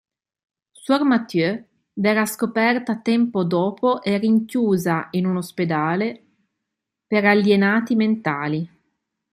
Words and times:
Suor 0.71 1.03
Mathieu 1.03 1.63
verrà 1.93 2.25
scoperta 2.25 2.95
tempo 2.97 3.43
dopo 3.43 4.01
e 4.01 4.17
rinchiusa 4.17 5.09
in 5.11 5.27
un 5.27 5.35
ospedale 5.37 6.23
per 7.05 7.25
alienati 7.25 7.93
mentali. 7.93 8.69